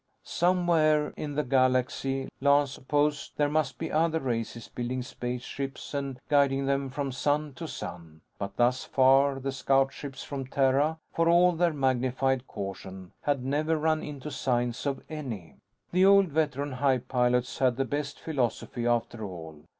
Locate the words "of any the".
14.87-16.05